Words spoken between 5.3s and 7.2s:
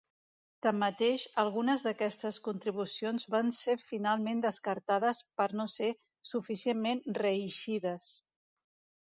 per no ser suficientment